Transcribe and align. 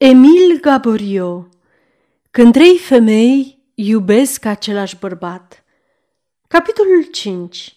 Emil 0.00 0.60
Gaborio 0.60 1.48
Când 2.30 2.52
trei 2.52 2.78
femei 2.78 3.62
iubesc 3.74 4.44
același 4.44 4.98
bărbat 4.98 5.64
Capitolul 6.48 7.02
5 7.02 7.76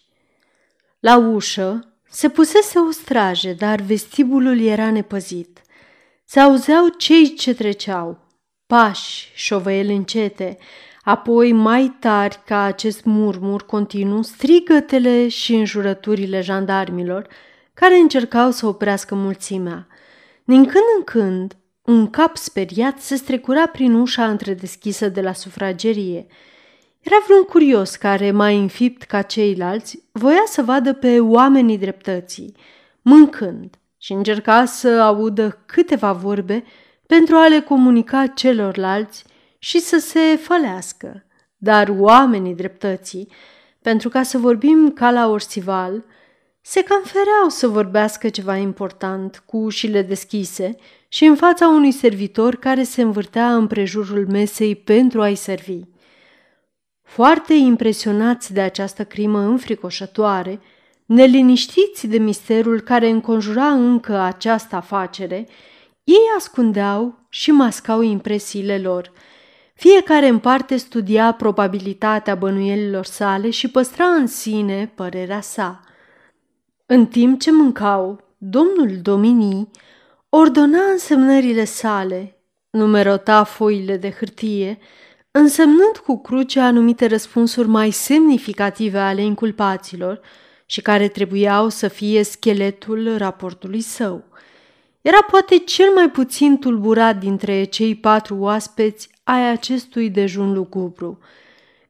La 0.99 1.17
ușă 1.17 1.93
se 2.09 2.29
pusese 2.29 2.79
o 2.79 2.91
straje, 2.91 3.53
dar 3.53 3.79
vestibulul 3.79 4.59
era 4.59 4.91
nepăzit. 4.91 5.61
Se 6.25 6.39
auzeau 6.39 6.87
cei 6.87 7.33
ce 7.33 7.53
treceau, 7.53 8.27
pași, 8.67 9.31
șovăieli 9.35 9.95
încete, 9.95 10.57
apoi 11.03 11.51
mai 11.51 11.95
tari 11.99 12.41
ca 12.45 12.61
acest 12.61 13.03
murmur 13.03 13.65
continuu 13.65 14.21
strigătele 14.21 15.27
și 15.27 15.53
înjurăturile 15.53 16.41
jandarmilor, 16.41 17.27
care 17.73 17.95
încercau 17.95 18.51
să 18.51 18.65
oprească 18.65 19.15
mulțimea. 19.15 19.87
Din 20.43 20.65
când 20.65 20.83
în 20.97 21.03
când, 21.03 21.55
un 21.85 22.09
cap 22.09 22.37
speriat 22.37 22.99
se 22.99 23.15
strecura 23.15 23.67
prin 23.67 23.93
ușa 23.93 24.29
întredeschisă 24.29 25.09
de 25.09 25.21
la 25.21 25.33
sufragerie. 25.33 26.25
Era 26.99 27.15
vreun 27.25 27.43
curios 27.43 27.95
care, 27.95 28.31
mai 28.31 28.57
înfipt 28.57 29.03
ca 29.03 29.21
ceilalți, 29.21 30.03
voia 30.11 30.43
să 30.45 30.61
vadă 30.61 30.93
pe 30.93 31.19
oamenii 31.19 31.77
dreptății, 31.77 32.55
mâncând 33.01 33.75
și 33.97 34.11
încerca 34.11 34.65
să 34.65 34.87
audă 34.87 35.63
câteva 35.65 36.11
vorbe 36.11 36.63
pentru 37.07 37.35
a 37.35 37.47
le 37.47 37.61
comunica 37.61 38.27
celorlalți 38.27 39.23
și 39.57 39.79
să 39.79 39.97
se 39.97 40.35
fălească. 40.41 41.25
Dar 41.57 41.95
oamenii 41.97 42.55
dreptății, 42.55 43.27
pentru 43.81 44.09
ca 44.09 44.23
să 44.23 44.37
vorbim 44.37 44.91
ca 44.91 45.11
la 45.11 45.29
orsival, 45.29 46.05
se 46.61 46.83
cam 46.83 47.01
fereau 47.03 47.49
să 47.49 47.67
vorbească 47.67 48.29
ceva 48.29 48.55
important 48.55 49.43
cu 49.45 49.57
ușile 49.57 50.01
deschise 50.01 50.75
și 51.07 51.25
în 51.25 51.35
fața 51.35 51.67
unui 51.67 51.91
servitor 51.91 52.55
care 52.55 52.83
se 52.83 53.01
învârtea 53.01 53.55
în 53.55 53.67
prejurul 53.67 54.27
mesei 54.27 54.75
pentru 54.75 55.21
a-i 55.21 55.35
servi. 55.35 55.79
Foarte 57.03 57.53
impresionați 57.53 58.53
de 58.53 58.61
această 58.61 59.05
crimă 59.05 59.39
înfricoșătoare, 59.39 60.59
neliniștiți 61.05 62.07
de 62.07 62.17
misterul 62.17 62.81
care 62.81 63.09
înconjura 63.09 63.67
încă 63.67 64.17
această 64.17 64.75
afacere, 64.75 65.47
ei 66.03 66.31
ascundeau 66.37 67.25
și 67.29 67.51
mascau 67.51 68.01
impresiile 68.01 68.77
lor. 68.77 69.11
Fiecare 69.73 70.27
în 70.27 70.39
parte 70.39 70.75
studia 70.75 71.31
probabilitatea 71.31 72.35
bănuielilor 72.35 73.05
sale 73.05 73.49
și 73.49 73.67
păstra 73.71 74.05
în 74.05 74.27
sine 74.27 74.91
părerea 74.95 75.41
sa– 75.41 75.79
în 76.93 77.05
timp 77.05 77.39
ce 77.39 77.51
mâncau, 77.51 78.19
domnul 78.37 78.99
Dominii 79.01 79.69
ordona 80.29 80.79
însemnările 80.91 81.63
sale, 81.63 82.37
numerota 82.69 83.43
foile 83.43 83.97
de 83.97 84.11
hârtie, 84.11 84.77
însemnând 85.31 85.97
cu 86.05 86.21
cruce 86.21 86.59
anumite 86.59 87.05
răspunsuri 87.05 87.67
mai 87.67 87.91
semnificative 87.91 88.99
ale 88.99 89.21
inculpaților 89.21 90.21
și 90.65 90.81
care 90.81 91.07
trebuiau 91.07 91.69
să 91.69 91.87
fie 91.87 92.23
scheletul 92.23 93.17
raportului 93.17 93.81
său. 93.81 94.23
Era 95.01 95.21
poate 95.29 95.57
cel 95.57 95.93
mai 95.93 96.09
puțin 96.09 96.57
tulburat 96.57 97.17
dintre 97.17 97.63
cei 97.63 97.95
patru 97.95 98.35
oaspeți 98.39 99.09
ai 99.23 99.51
acestui 99.51 100.09
dejun 100.09 100.53
lugubru– 100.53 101.19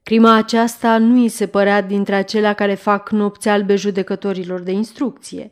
Crima 0.04 0.34
aceasta 0.34 0.98
nu 0.98 1.22
îi 1.22 1.30
se 1.30 1.48
părea 1.48 1.82
dintre 1.82 2.16
acelea 2.16 2.54
care 2.54 2.74
fac 2.74 3.10
nopți 3.10 3.50
albe 3.50 3.76
judecătorilor 3.76 4.60
de 4.60 4.72
instrucție. 4.72 5.52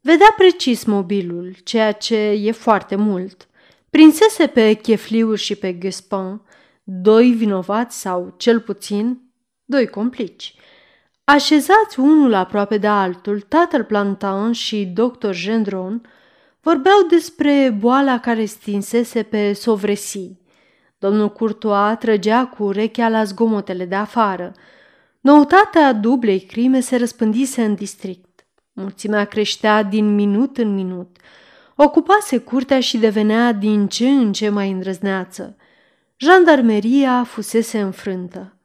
Vedea 0.00 0.34
precis 0.36 0.84
mobilul, 0.84 1.56
ceea 1.64 1.92
ce 1.92 2.16
e 2.16 2.52
foarte 2.52 2.94
mult. 2.94 3.48
Prinsese 3.90 4.46
pe 4.46 4.72
Chefliu 4.72 5.34
și 5.34 5.54
pe 5.54 5.78
Gespin, 5.78 6.40
doi 6.82 7.30
vinovați 7.30 8.00
sau, 8.00 8.34
cel 8.36 8.60
puțin, 8.60 9.20
doi 9.64 9.86
complici. 9.86 10.54
Așezați 11.24 12.00
unul 12.00 12.34
aproape 12.34 12.78
de 12.78 12.86
altul, 12.86 13.40
tatăl 13.40 13.84
Plantan 13.84 14.52
și 14.52 14.84
doctor 14.84 15.34
Gendron 15.34 16.02
vorbeau 16.60 17.02
despre 17.10 17.76
boala 17.78 18.20
care 18.20 18.44
stinsese 18.44 19.22
pe 19.22 19.52
Sovresi, 19.52 20.36
Domnul 20.98 21.28
Curtoa 21.28 21.96
trăgea 21.96 22.46
cu 22.46 22.62
urechea 22.62 23.08
la 23.08 23.24
zgomotele 23.24 23.84
de 23.84 23.94
afară. 23.94 24.52
Noutatea 25.20 25.92
dublei 25.92 26.40
crime 26.40 26.80
se 26.80 26.96
răspândise 26.96 27.64
în 27.64 27.74
district. 27.74 28.46
Mulțimea 28.72 29.24
creștea 29.24 29.82
din 29.82 30.14
minut 30.14 30.58
în 30.58 30.74
minut. 30.74 31.16
Ocupase 31.76 32.38
curtea 32.38 32.80
și 32.80 32.98
devenea 32.98 33.52
din 33.52 33.88
ce 33.88 34.08
în 34.08 34.32
ce 34.32 34.48
mai 34.48 34.70
îndrăzneață. 34.70 35.56
Jandarmeria 36.16 37.24
fusese 37.24 37.80
înfrântă. 37.80 38.56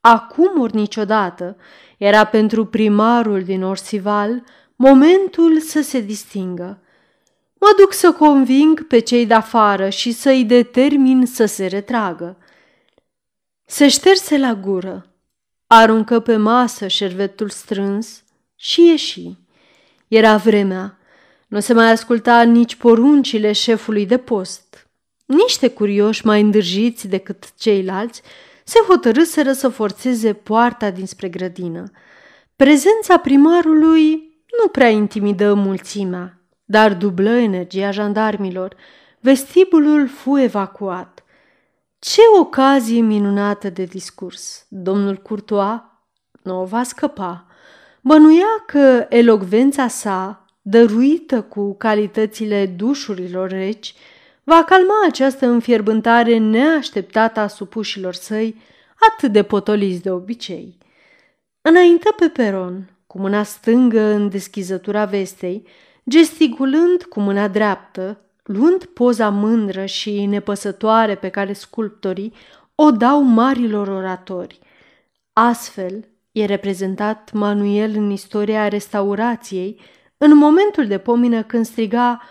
Acum 0.00 0.60
ori 0.60 0.74
niciodată 0.74 1.56
era 1.98 2.24
pentru 2.24 2.64
primarul 2.64 3.42
din 3.42 3.62
Orsival 3.62 4.42
momentul 4.76 5.60
să 5.60 5.82
se 5.82 6.00
distingă. 6.00 6.82
Mă 7.60 7.74
duc 7.78 7.92
să 7.92 8.12
conving 8.12 8.86
pe 8.86 8.98
cei 8.98 9.26
de 9.26 9.34
afară 9.34 9.88
și 9.88 10.12
să-i 10.12 10.44
determin 10.44 11.26
să 11.26 11.44
se 11.44 11.66
retragă. 11.66 12.36
Se 13.66 13.88
șterse 13.88 14.38
la 14.38 14.54
gură, 14.54 15.06
aruncă 15.66 16.20
pe 16.20 16.36
masă 16.36 16.86
șervetul 16.86 17.48
strâns 17.48 18.22
și 18.56 18.86
ieși. 18.86 19.36
Era 20.08 20.36
vremea. 20.36 20.98
Nu 21.48 21.60
se 21.60 21.72
mai 21.72 21.90
asculta 21.90 22.42
nici 22.42 22.74
poruncile 22.74 23.52
șefului 23.52 24.06
de 24.06 24.18
post. 24.18 24.90
Niște 25.26 25.70
curioși 25.70 26.26
mai 26.26 26.40
îndârjiți 26.40 27.08
decât 27.08 27.54
ceilalți 27.58 28.22
se 28.64 28.78
hotărâseră 28.88 29.52
să 29.52 29.68
forțeze 29.68 30.32
poarta 30.32 30.90
dinspre 30.90 31.28
grădină. 31.28 31.90
Prezența 32.56 33.18
primarului 33.18 34.10
nu 34.62 34.68
prea 34.68 34.88
intimidă 34.88 35.54
mulțimea 35.54 36.39
dar 36.70 36.94
dublă 36.94 37.30
energia 37.30 37.90
jandarmilor. 37.90 38.76
Vestibulul 39.20 40.08
fu 40.08 40.38
evacuat. 40.38 41.24
Ce 41.98 42.20
ocazie 42.40 43.00
minunată 43.00 43.70
de 43.70 43.84
discurs! 43.84 44.66
Domnul 44.68 45.16
Courtois 45.16 45.80
nu 46.42 46.60
o 46.60 46.64
va 46.64 46.82
scăpa. 46.82 47.46
Bănuia 48.00 48.64
că 48.66 49.06
elogvența 49.08 49.88
sa, 49.88 50.46
dăruită 50.62 51.42
cu 51.42 51.74
calitățile 51.74 52.66
dușurilor 52.66 53.48
reci, 53.48 53.94
va 54.44 54.64
calma 54.64 54.94
această 55.06 55.46
înfierbântare 55.46 56.38
neașteptată 56.38 57.40
a 57.40 57.46
supușilor 57.46 58.14
săi, 58.14 58.56
atât 59.12 59.32
de 59.32 59.42
potoliți 59.42 60.02
de 60.02 60.10
obicei. 60.10 60.78
Înaintă 61.60 62.14
pe 62.16 62.28
peron, 62.28 62.90
cu 63.06 63.18
mâna 63.18 63.42
stângă 63.42 64.00
în 64.00 64.28
deschizătura 64.28 65.04
vestei, 65.04 65.66
gesticulând 66.10 67.02
cu 67.02 67.20
mâna 67.20 67.48
dreaptă, 67.48 68.20
luând 68.42 68.84
poza 68.84 69.28
mândră 69.28 69.84
și 69.84 70.26
nepăsătoare 70.26 71.14
pe 71.14 71.28
care 71.28 71.52
sculptorii 71.52 72.32
o 72.74 72.90
dau 72.90 73.22
marilor 73.22 73.88
oratori. 73.88 74.58
Astfel 75.32 76.08
e 76.32 76.44
reprezentat 76.44 77.32
Manuel 77.32 77.90
în 77.96 78.10
istoria 78.10 78.68
restaurației, 78.68 79.80
în 80.16 80.36
momentul 80.36 80.86
de 80.86 80.98
pomină 80.98 81.42
când 81.42 81.66
striga 81.66 82.22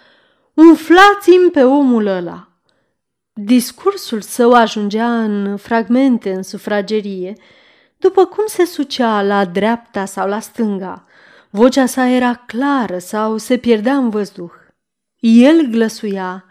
Umflați-mi 0.54 1.52
pe 1.52 1.64
omul 1.64 2.06
ăla! 2.06 2.48
Discursul 3.34 4.22
său 4.22 4.54
ajungea 4.54 5.24
în 5.24 5.58
fragmente 5.58 6.34
în 6.34 6.44
sufragerie, 6.44 7.34
după 7.98 8.26
cum 8.26 8.44
se 8.48 8.66
sucea 8.66 9.22
la 9.22 9.46
dreapta 9.46 10.06
sau 10.06 10.28
la 10.28 10.40
stânga– 10.40 11.04
Vocea 11.50 11.86
sa 11.86 12.08
era 12.08 12.34
clară 12.34 12.98
sau 12.98 13.38
se 13.38 13.58
pierdea 13.58 13.96
în 13.96 14.10
văzduh. 14.10 14.52
El 15.20 15.62
glăsuia, 15.62 16.46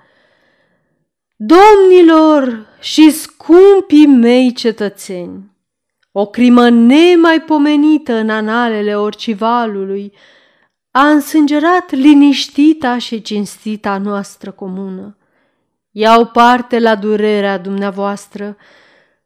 Domnilor 1.36 2.66
și 2.80 3.10
scumpii 3.10 4.06
mei 4.06 4.52
cetățeni, 4.52 5.56
o 6.12 6.26
crimă 6.26 6.68
nemaipomenită 6.68 8.14
în 8.14 8.30
analele 8.30 8.96
orcivalului 8.96 10.12
a 10.90 11.08
însângerat 11.08 11.90
liniștita 11.90 12.98
și 12.98 13.22
cinstita 13.22 13.98
noastră 13.98 14.50
comună. 14.50 15.16
Iau 15.90 16.26
parte 16.26 16.78
la 16.78 16.94
durerea 16.94 17.58
dumneavoastră, 17.58 18.56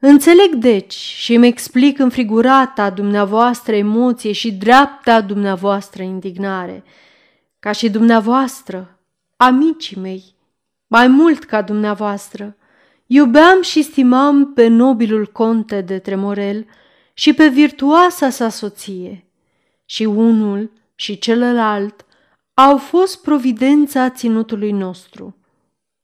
Înțeleg 0.04 0.54
deci 0.54 0.92
și 0.94 1.34
îmi 1.34 1.46
explic 1.46 1.98
înfrigurata 1.98 2.90
dumneavoastră 2.90 3.74
emoție 3.74 4.32
și 4.32 4.52
dreapta 4.52 5.20
dumneavoastră 5.20 6.02
indignare. 6.02 6.84
Ca 7.58 7.72
și 7.72 7.90
dumneavoastră, 7.90 8.98
amicii 9.36 10.00
mei, 10.00 10.24
mai 10.86 11.06
mult 11.06 11.44
ca 11.44 11.62
dumneavoastră, 11.62 12.56
iubeam 13.06 13.62
și 13.62 13.82
stimam 13.82 14.52
pe 14.52 14.66
nobilul 14.66 15.26
conte 15.26 15.80
de 15.80 15.98
Tremorel 15.98 16.66
și 17.14 17.32
pe 17.32 17.48
virtuoasa 17.48 18.30
sa 18.30 18.48
soție. 18.48 19.24
Și 19.84 20.04
unul 20.04 20.70
și 20.94 21.18
celălalt 21.18 22.04
au 22.54 22.76
fost 22.76 23.22
providența 23.22 24.10
ținutului 24.10 24.72
nostru. 24.72 25.36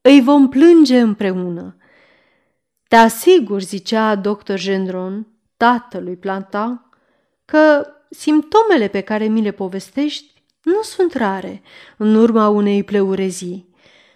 îi 0.01 0.21
vom 0.21 0.49
plânge 0.49 1.01
împreună. 1.01 1.78
Te 2.89 2.97
asigur, 2.97 3.61
zicea 3.61 4.15
doctor 4.15 4.59
Gendron, 4.59 5.27
tatălui 5.57 6.17
Planta, 6.17 6.89
că 7.45 7.87
simptomele 8.11 8.89
pe 8.89 9.01
care 9.01 9.25
mi 9.25 9.43
le 9.43 9.51
povestești 9.51 10.43
nu 10.63 10.83
sunt 10.83 11.15
rare 11.15 11.63
în 11.97 12.15
urma 12.15 12.49
unei 12.49 12.85
pleurezii. 12.85 13.69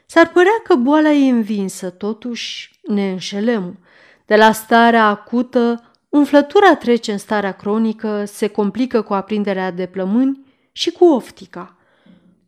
S-ar 0.06 0.28
părea 0.28 0.60
că 0.64 0.74
boala 0.74 1.10
e 1.10 1.30
învinsă, 1.30 1.90
totuși 1.90 2.80
ne 2.82 3.10
înșelăm. 3.10 3.78
De 4.26 4.36
la 4.36 4.52
starea 4.52 5.06
acută, 5.06 5.92
umflătura 6.08 6.76
trece 6.76 7.12
în 7.12 7.18
starea 7.18 7.52
cronică, 7.52 8.24
se 8.24 8.46
complică 8.46 9.02
cu 9.02 9.14
aprinderea 9.14 9.70
de 9.70 9.86
plămâni 9.86 10.46
și 10.72 10.90
cu 10.90 11.04
oftica. 11.04 11.76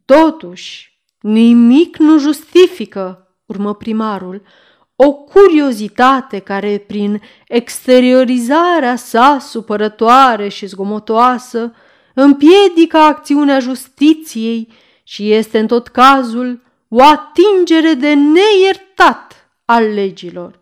Totuși, 0.05 1.01
nimic 1.21 1.97
nu 1.97 2.19
justifică, 2.19 3.35
urmă 3.47 3.75
primarul, 3.75 4.43
o 4.97 5.13
curiozitate 5.13 6.39
care, 6.39 6.85
prin 6.87 7.23
exteriorizarea 7.49 8.97
sa 8.97 9.39
supărătoare 9.41 10.49
și 10.49 10.67
zgomotoasă, 10.67 11.73
împiedică 12.15 12.97
acțiunea 12.97 13.59
justiției 13.59 14.73
și 15.03 15.33
este 15.33 15.59
în 15.59 15.67
tot 15.67 15.89
cazul 15.89 16.63
o 16.89 17.03
atingere 17.03 17.95
de 17.95 18.15
neiertat 18.15 19.51
al 19.65 19.85
legilor. 19.85 20.59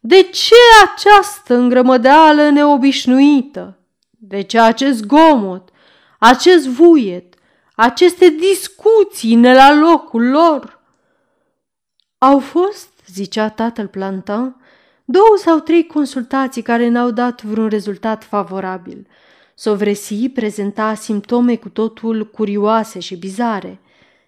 De 0.00 0.22
ce 0.22 0.54
această 0.84 1.54
îngrămădeală 1.54 2.48
neobișnuită? 2.48 3.78
De 4.10 4.40
ce 4.40 4.60
acest 4.60 5.06
gomot, 5.06 5.68
acest 6.18 6.66
vuiet, 6.66 7.34
aceste 7.74 8.28
discuții 8.28 9.34
ne 9.34 9.54
la 9.54 9.74
locul 9.74 10.30
lor? 10.30 10.80
Au 12.18 12.38
fost, 12.38 12.93
zicea 13.14 13.48
tatăl 13.48 13.86
Plantin, 13.86 14.54
două 15.04 15.34
sau 15.36 15.58
trei 15.58 15.86
consultații 15.86 16.62
care 16.62 16.88
n-au 16.88 17.10
dat 17.10 17.42
vreun 17.42 17.68
rezultat 17.68 18.24
favorabil. 18.24 19.06
Sovresi 19.54 20.28
prezenta 20.28 20.94
simptome 20.94 21.56
cu 21.56 21.68
totul 21.68 22.26
curioase 22.26 22.98
și 22.98 23.16
bizare. 23.16 23.78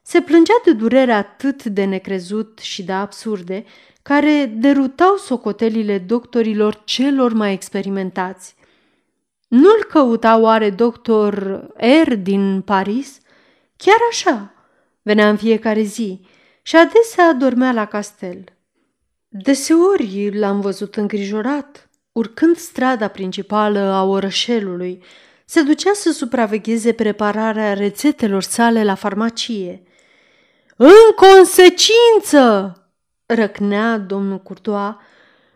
Se 0.03 0.21
plângea 0.21 0.61
de 0.65 0.73
durere 0.73 1.13
atât 1.13 1.65
de 1.65 1.85
necrezut 1.85 2.59
și 2.59 2.83
de 2.83 2.93
absurde, 2.93 3.65
care 4.03 4.53
derutau 4.57 5.17
socotelile 5.17 5.99
doctorilor 5.99 6.83
celor 6.85 7.33
mai 7.33 7.53
experimentați. 7.53 8.55
Nu-l 9.49 9.85
căuta 9.89 10.39
oare 10.39 10.71
doctor 10.71 11.35
R 12.05 12.15
din 12.15 12.61
Paris? 12.61 13.19
Chiar 13.77 13.99
așa, 14.11 14.53
venea 15.03 15.29
în 15.29 15.37
fiecare 15.37 15.83
zi 15.83 16.21
și 16.63 16.77
adesea 16.77 17.33
dormea 17.33 17.73
la 17.73 17.85
castel. 17.85 18.45
Deseori 19.43 20.31
l-am 20.39 20.61
văzut 20.61 20.97
îngrijorat, 20.97 21.89
urcând 22.13 22.57
strada 22.57 23.09
principală 23.09 23.79
a 23.79 24.05
orășelului, 24.05 25.03
se 25.45 25.63
ducea 25.63 25.93
să 25.93 26.13
supravegheze 26.13 26.93
prepararea 26.93 27.75
rețetelor 27.75 28.43
sale 28.43 28.85
la 28.85 28.95
farmacie. 28.95 29.83
În 30.77 31.13
consecință, 31.17 32.75
răcnea 33.27 33.99
domnul 33.99 34.39
Curtoa, 34.39 35.01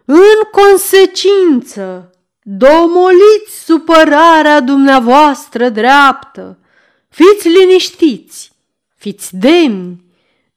în 0.04 0.40
consecință, 0.50 2.10
domoliți 2.42 3.64
supărarea 3.64 4.60
dumneavoastră 4.60 5.68
dreaptă, 5.68 6.58
fiți 7.08 7.48
liniștiți, 7.48 8.52
fiți 8.96 9.36
demni. 9.36 10.04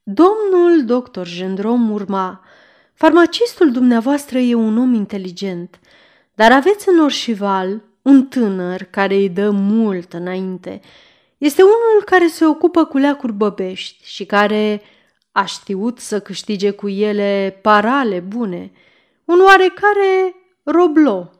Domnul 0.03 0.85
doctor 0.85 1.27
Gendrom 1.27 1.91
urma, 1.91 2.42
farmacistul 3.03 3.71
dumneavoastră 3.71 4.37
e 4.37 4.53
un 4.53 4.77
om 4.77 4.93
inteligent, 4.93 5.79
dar 6.33 6.51
aveți 6.51 6.89
în 6.89 6.99
orșival 6.99 7.83
un 8.01 8.25
tânăr 8.25 8.83
care 8.83 9.15
îi 9.15 9.29
dă 9.29 9.49
mult 9.49 10.13
înainte. 10.13 10.81
Este 11.37 11.61
unul 11.61 12.03
care 12.05 12.27
se 12.27 12.45
ocupă 12.45 12.85
cu 12.85 12.97
leacuri 12.97 13.33
băbești 13.33 14.05
și 14.05 14.25
care 14.25 14.81
a 15.31 15.45
știut 15.45 15.99
să 15.99 16.19
câștige 16.19 16.71
cu 16.71 16.89
ele 16.89 17.59
parale 17.61 18.19
bune. 18.19 18.71
Un 19.25 19.39
oarecare 19.39 20.35
Roblo. 20.63 21.31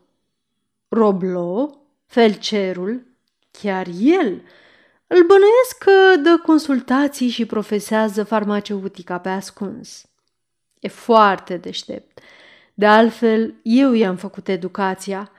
Roblo, 0.87 1.77
felcerul, 2.05 3.05
chiar 3.51 3.87
el, 3.99 4.41
îl 5.07 5.25
bănuiesc 5.25 5.77
că 5.79 6.21
dă 6.21 6.41
consultații 6.45 7.29
și 7.29 7.45
profesează 7.45 8.23
farmaceutica 8.23 9.17
pe 9.17 9.29
ascuns. 9.29 10.05
E 10.83 10.87
foarte 10.87 11.57
deștept. 11.57 12.19
De 12.73 12.85
altfel, 12.85 13.53
eu 13.61 13.93
i-am 13.93 14.15
făcut 14.15 14.47
educația. 14.47 15.31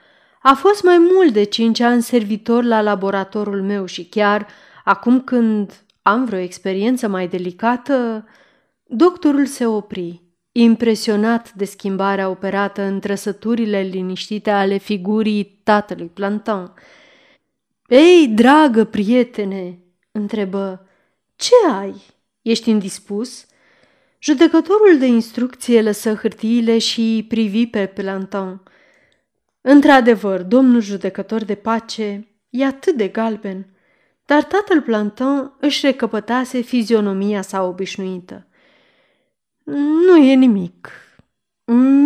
A 0.43 0.55
fost 0.55 0.83
mai 0.83 0.99
mult 0.99 1.33
de 1.33 1.43
cinci 1.43 1.81
ani 1.81 2.03
servitor 2.03 2.65
la 2.65 2.81
laboratorul 2.81 3.63
meu 3.63 3.85
și 3.85 4.05
chiar 4.05 4.47
acum 4.85 5.21
când 5.21 5.85
am 6.03 6.25
vreo 6.25 6.39
experiență 6.39 7.09
mai 7.09 7.29
delicată, 7.29 8.25
Doctorul 8.87 9.47
se 9.47 9.67
opri, 9.67 10.23
impresionat 10.53 11.53
de 11.53 11.65
schimbarea 11.65 12.29
operată 12.29 12.83
în 12.83 13.01
trăsăturile 13.01 13.81
liniștite 13.81 14.51
ale 14.51 14.77
figurii 14.77 15.61
tatălui 15.63 16.07
Plantan. 16.07 16.75
Ei, 17.89 18.29
dragă 18.29 18.85
prietene, 18.85 19.79
întrebă, 20.13 20.87
ce 21.37 21.53
ai? 21.73 22.03
Ești 22.43 22.71
indispus? 22.71 23.47
Judecătorul 24.25 24.99
de 24.99 25.07
instrucție 25.07 25.83
lăsă 25.83 26.15
hârtiile 26.15 26.79
și 26.79 27.25
privi 27.29 27.67
pe 27.67 27.87
Plantan. 27.87 28.63
Într-adevăr, 29.61 30.43
domnul 30.43 30.81
judecător 30.81 31.45
de 31.45 31.55
pace 31.55 32.29
e 32.51 32.65
atât 32.65 32.97
de 32.97 33.09
galben, 33.09 33.67
dar 34.27 34.43
tatăl 34.45 34.81
Plantan 34.81 35.57
își 35.61 35.87
recăpătase 35.87 36.61
fizionomia 36.61 37.43
sa 37.43 37.63
obișnuită. 37.63 38.47
Nu 40.07 40.17
e 40.17 40.35
nimic. 40.35 40.89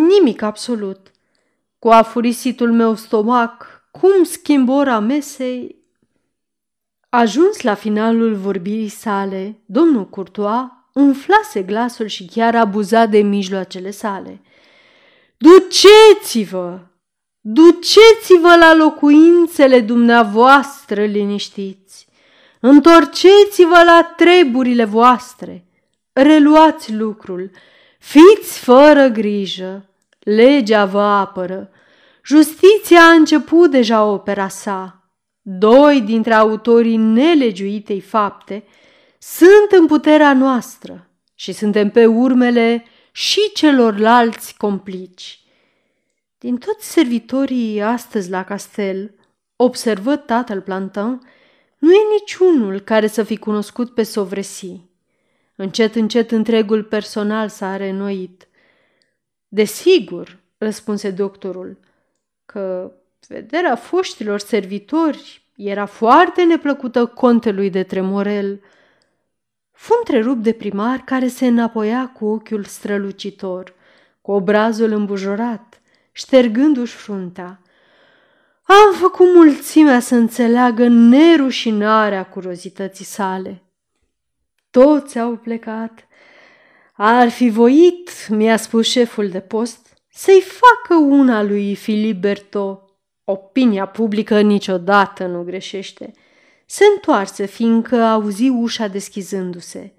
Nimic 0.08 0.42
absolut. 0.42 1.10
Cu 1.78 1.88
afurisitul 1.88 2.72
meu 2.72 2.94
stomac, 2.94 3.82
cum 3.90 4.24
schimb 4.24 4.68
ora 4.68 4.98
mesei... 4.98 5.76
Ajuns 7.08 7.60
la 7.60 7.74
finalul 7.74 8.34
vorbirii 8.34 8.88
sale, 8.88 9.60
domnul 9.66 10.08
Courtois 10.08 10.76
umflase 11.00 11.62
glasul 11.62 12.06
și 12.06 12.24
chiar 12.24 12.54
abuza 12.54 13.06
de 13.06 13.18
mijloacele 13.18 13.90
sale. 13.90 14.40
Duceți-vă! 15.36 16.78
Duceți-vă 17.40 18.56
la 18.60 18.74
locuințele 18.74 19.80
dumneavoastră 19.80 21.04
liniștiți! 21.04 22.06
Întorceți-vă 22.60 23.82
la 23.84 24.12
treburile 24.16 24.84
voastre! 24.84 25.62
reluați 26.22 26.92
lucrul, 26.92 27.50
fiți 27.98 28.58
fără 28.58 29.06
grijă, 29.06 29.88
legea 30.18 30.84
vă 30.84 31.00
apără, 31.00 31.70
justiția 32.24 33.00
a 33.00 33.12
început 33.12 33.70
deja 33.70 34.04
opera 34.04 34.48
sa, 34.48 35.10
doi 35.42 36.00
dintre 36.00 36.34
autorii 36.34 36.96
nelegiuitei 36.96 38.00
fapte 38.00 38.64
sunt 39.36 39.80
în 39.80 39.86
puterea 39.86 40.34
noastră 40.34 41.10
și 41.34 41.52
suntem 41.52 41.90
pe 41.90 42.06
urmele 42.06 42.84
și 43.12 43.40
celorlalți 43.54 44.56
complici. 44.56 45.40
Din 46.38 46.56
toți 46.56 46.92
servitorii 46.92 47.82
astăzi 47.82 48.30
la 48.30 48.44
castel, 48.44 49.14
observă 49.56 50.16
tatăl 50.16 50.60
Plantin, 50.60 51.20
nu 51.78 51.92
e 51.92 52.12
niciunul 52.20 52.80
care 52.80 53.06
să 53.06 53.22
fi 53.22 53.36
cunoscut 53.36 53.94
pe 53.94 54.02
Sovresi. 54.02 54.80
Încet, 55.56 55.94
încet 55.94 56.30
întregul 56.30 56.84
personal 56.84 57.48
s-a 57.48 57.76
renoit. 57.76 58.48
Desigur, 59.48 60.38
răspunse 60.58 61.10
doctorul, 61.10 61.78
că 62.44 62.92
vederea 63.28 63.76
foștilor 63.76 64.38
servitori 64.38 65.46
era 65.56 65.86
foarte 65.86 66.44
neplăcută 66.44 67.06
contelui 67.06 67.70
de 67.70 67.82
Tremorel. 67.82 68.60
Fu 69.78 69.94
întrerupt 69.98 70.42
de 70.42 70.52
primar 70.52 70.98
care 70.98 71.28
se 71.28 71.46
înapoia 71.46 72.08
cu 72.08 72.26
ochiul 72.26 72.64
strălucitor, 72.64 73.74
cu 74.20 74.30
obrazul 74.30 74.92
îmbujorat, 74.92 75.80
ștergându-și 76.12 76.94
fruntea. 76.94 77.60
Am 78.62 78.94
făcut 78.94 79.34
mulțimea 79.34 80.00
să 80.00 80.14
înțeleagă 80.14 80.88
nerușinarea 80.88 82.26
curiozității 82.26 83.04
sale 83.04 83.62
toți 84.70 85.18
au 85.18 85.36
plecat. 85.36 86.06
Ar 86.92 87.28
fi 87.28 87.48
voit, 87.48 88.28
mi-a 88.28 88.56
spus 88.56 88.88
șeful 88.88 89.28
de 89.28 89.40
post, 89.40 90.02
să-i 90.10 90.42
facă 90.42 91.00
una 91.00 91.42
lui 91.42 91.74
Filip 91.74 92.20
Berto. 92.20 92.82
Opinia 93.24 93.86
publică 93.86 94.40
niciodată 94.40 95.26
nu 95.26 95.42
greșește. 95.42 96.12
Se 96.70 96.84
întoarse, 96.94 97.46
fiindcă 97.46 97.96
auzi 98.02 98.48
ușa 98.48 98.86
deschizându-se 98.86 99.94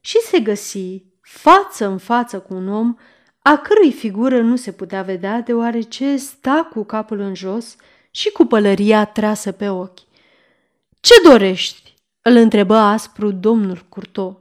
și 0.00 0.18
se 0.18 0.40
găsi 0.40 1.02
față 1.20 1.86
în 1.86 1.98
față 1.98 2.40
cu 2.40 2.54
un 2.54 2.68
om 2.68 2.96
a 3.38 3.56
cărui 3.58 3.92
figură 3.92 4.40
nu 4.40 4.56
se 4.56 4.72
putea 4.72 5.02
vedea 5.02 5.40
deoarece 5.40 6.16
sta 6.16 6.68
cu 6.72 6.84
capul 6.84 7.18
în 7.18 7.34
jos 7.34 7.76
și 8.10 8.30
cu 8.30 8.44
pălăria 8.44 9.04
trasă 9.04 9.52
pe 9.52 9.68
ochi. 9.68 9.98
Ce 11.00 11.14
dorești?" 11.24 11.94
îl 12.22 12.36
întrebă 12.36 12.74
aspru 12.74 13.30
domnul 13.30 13.86
Curto. 13.88 14.40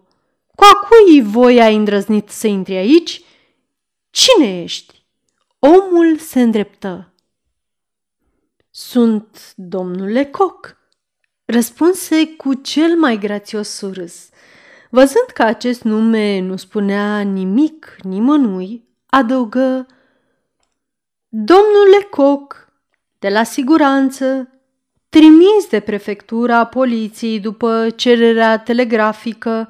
Cu 0.56 0.64
a 0.64 0.88
cui 0.88 1.22
voi 1.22 1.62
ai 1.62 1.76
îndrăznit 1.76 2.30
să 2.30 2.48
intri 2.48 2.76
aici? 2.76 3.22
Cine 4.10 4.62
ești?" 4.62 5.06
Omul 5.60 6.18
se 6.18 6.42
îndreptă. 6.42 7.14
Sunt 8.70 9.54
domnul 9.56 10.12
Lecoq, 10.12 10.83
răspunse 11.54 12.28
cu 12.28 12.54
cel 12.54 12.96
mai 12.96 13.18
grațios 13.18 13.70
surâs. 13.70 14.30
Văzând 14.90 15.28
că 15.34 15.44
acest 15.44 15.84
nume 15.84 16.40
nu 16.40 16.56
spunea 16.56 17.20
nimic 17.20 17.96
nimănui, 18.02 18.88
adăugă 19.06 19.86
Domnule 21.28 22.08
Coc, 22.10 22.68
de 23.20 23.30
la 23.30 23.44
siguranță, 23.44 24.50
trimis 25.10 25.68
de 25.70 25.80
prefectura 25.80 26.66
poliției 26.66 27.40
după 27.40 27.90
cererea 27.96 28.60
telegrafică, 28.60 29.70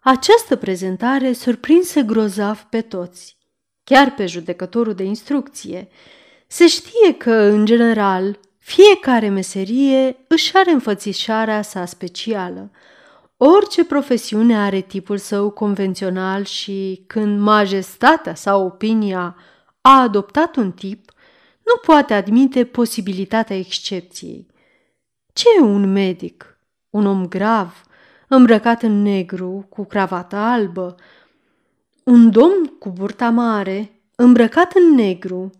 această 0.00 0.56
prezentare 0.56 1.32
surprinse 1.32 2.02
grozav 2.02 2.66
pe 2.70 2.80
toți, 2.80 3.36
chiar 3.84 4.14
pe 4.14 4.26
judecătorul 4.26 4.94
de 4.94 5.04
instrucție. 5.04 5.88
Se 6.46 6.66
știe 6.66 7.14
că, 7.16 7.32
în 7.32 7.64
general, 7.64 8.38
fiecare 8.68 9.28
meserie 9.28 10.16
își 10.28 10.56
are 10.56 10.70
înfățișarea 10.70 11.62
sa 11.62 11.84
specială– 11.84 12.70
Orice 13.40 13.84
profesiune 13.84 14.58
are 14.58 14.80
tipul 14.80 15.16
său 15.16 15.50
convențional 15.50 16.44
și 16.44 17.04
când 17.06 17.40
majestatea 17.40 18.34
sau 18.34 18.66
opinia 18.66 19.36
a 19.80 20.00
adoptat 20.00 20.56
un 20.56 20.72
tip, 20.72 21.10
nu 21.64 21.80
poate 21.86 22.14
admite 22.14 22.64
posibilitatea 22.64 23.56
excepției. 23.56 24.46
Ce 25.32 25.44
e 25.58 25.60
un 25.60 25.92
medic? 25.92 26.58
Un 26.90 27.06
om 27.06 27.28
grav, 27.28 27.82
îmbrăcat 28.28 28.82
în 28.82 29.02
negru, 29.02 29.66
cu 29.68 29.84
cravată 29.84 30.36
albă. 30.36 30.94
Un 32.04 32.30
domn 32.30 32.64
cu 32.78 32.90
burta 32.90 33.30
mare, 33.30 34.00
îmbrăcat 34.14 34.72
în 34.74 34.94
negru, 34.94 35.50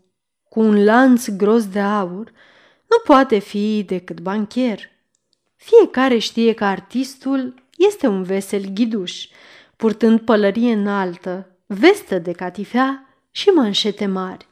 cu 0.48 0.60
un 0.60 0.84
lanț 0.84 1.28
gros 1.28 1.66
de 1.66 1.80
aur, 1.80 2.32
nu 2.88 2.98
poate 3.04 3.38
fi 3.38 3.82
decât 3.86 4.20
bancher. 4.20 4.80
Fiecare 5.56 6.18
știe 6.18 6.52
că 6.52 6.64
artistul 6.64 7.54
este 7.76 8.06
un 8.06 8.22
vesel 8.22 8.64
ghiduș, 8.74 9.26
purtând 9.76 10.20
pălărie 10.20 10.72
înaltă, 10.72 11.56
vestă 11.66 12.18
de 12.18 12.32
catifea 12.32 13.18
și 13.30 13.48
manșete 13.48 14.06
mari. 14.06 14.46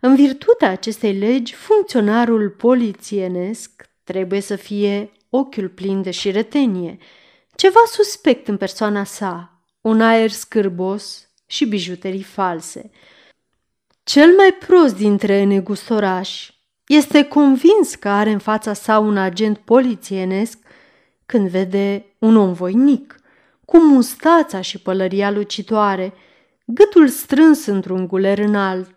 În 0.00 0.14
virtutea 0.14 0.70
acestei 0.70 1.12
legi, 1.12 1.54
funcționarul 1.54 2.50
polițienesc 2.50 3.88
trebuie 4.04 4.40
să 4.40 4.56
fie 4.56 5.12
ochiul 5.30 5.68
plin 5.68 6.02
de 6.02 6.10
șiretenie, 6.10 6.98
ceva 7.54 7.80
suspect 7.86 8.48
în 8.48 8.56
persoana 8.56 9.04
sa, 9.04 9.62
un 9.80 10.00
aer 10.00 10.30
scârbos 10.30 11.28
și 11.46 11.64
bijuterii 11.64 12.22
false. 12.22 12.90
Cel 14.02 14.34
mai 14.36 14.52
prost 14.52 14.96
dintre 14.96 15.44
negustorași 15.44 16.53
este 16.86 17.24
convins 17.24 17.94
că 17.94 18.08
are 18.08 18.30
în 18.30 18.38
fața 18.38 18.72
sa 18.72 18.98
un 18.98 19.16
agent 19.16 19.58
polițienesc 19.58 20.58
când 21.26 21.48
vede 21.48 22.04
un 22.18 22.36
om 22.36 22.52
voinic, 22.52 23.16
cu 23.64 23.78
mustața 23.78 24.60
și 24.60 24.78
pălăria 24.78 25.30
lucitoare, 25.30 26.12
gâtul 26.64 27.08
strâns 27.08 27.66
într-un 27.66 28.06
guler 28.06 28.38
înalt, 28.38 28.94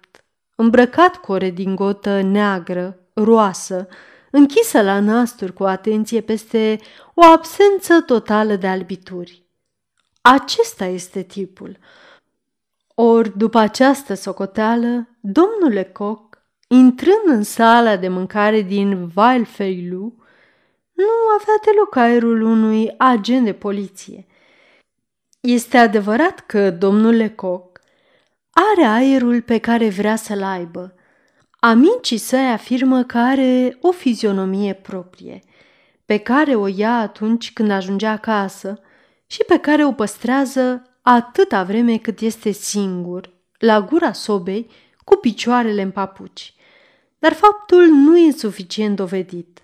îmbrăcat 0.56 1.16
cu 1.16 1.32
o 1.32 1.38
redingotă 1.38 2.22
neagră, 2.22 3.00
roasă, 3.14 3.88
închisă 4.32 4.82
la 4.82 5.00
nasturi 5.00 5.54
cu 5.54 5.64
atenție 5.64 6.22
peste 6.22 6.80
o 7.14 7.26
absență 7.26 8.02
totală 8.06 8.56
de 8.56 8.68
albituri. 8.68 9.46
Acesta 10.22 10.86
este 10.86 11.22
tipul. 11.22 11.78
Ori, 12.96 13.38
după 13.38 13.58
această 13.58 14.14
socoteală, 14.14 15.08
domnule 15.20 15.84
Coc, 15.84 16.27
intrând 16.68 17.26
în 17.26 17.44
sala 17.44 17.96
de 17.96 18.08
mâncare 18.08 18.62
din 18.62 19.08
Valfeilu, 19.08 20.14
nu 20.94 21.06
avea 21.40 21.54
deloc 21.66 21.96
aerul 21.96 22.42
unui 22.42 22.94
agent 22.98 23.46
de 23.46 23.54
poliție. 23.54 24.26
Este 25.40 25.78
adevărat 25.78 26.40
că 26.40 26.72
domnul 26.72 27.16
Lecoq 27.16 27.82
are 28.50 28.86
aerul 28.86 29.42
pe 29.42 29.58
care 29.58 29.90
vrea 29.90 30.16
să-l 30.16 30.44
aibă. 30.44 30.96
Amicii 31.60 32.18
săi 32.18 32.52
afirmă 32.52 33.04
că 33.04 33.18
are 33.18 33.78
o 33.82 33.92
fizionomie 33.92 34.74
proprie, 34.74 35.44
pe 36.06 36.18
care 36.18 36.56
o 36.56 36.68
ia 36.68 37.00
atunci 37.00 37.54
când 37.54 37.72
ajunge 37.72 38.06
acasă 38.06 38.80
și 39.28 39.44
pe 39.48 39.58
care 39.60 39.86
o 39.86 39.92
păstrează 39.92 40.82
atâta 41.02 41.64
vreme 41.64 41.98
cât 41.98 42.20
este 42.20 42.52
singur, 42.52 43.30
la 43.58 43.82
gura 43.82 44.12
sobei, 44.12 44.70
cu 45.04 45.16
picioarele 45.16 45.82
în 45.82 45.92
papuci. 45.92 46.54
Dar 47.20 47.34
faptul 47.34 47.86
nu 47.86 48.18
e 48.18 48.32
suficient 48.32 48.96
dovedit. 48.96 49.62